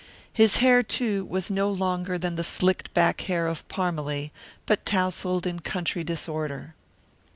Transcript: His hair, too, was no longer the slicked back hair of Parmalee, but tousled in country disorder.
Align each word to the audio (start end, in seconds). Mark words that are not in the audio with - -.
His 0.33 0.57
hair, 0.57 0.81
too, 0.81 1.25
was 1.25 1.51
no 1.51 1.69
longer 1.69 2.17
the 2.17 2.43
slicked 2.43 2.91
back 2.95 3.21
hair 3.21 3.45
of 3.45 3.67
Parmalee, 3.67 4.31
but 4.65 4.83
tousled 4.83 5.45
in 5.45 5.59
country 5.59 6.03
disorder. 6.03 6.73